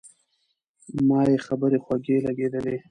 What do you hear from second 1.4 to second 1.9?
خبرې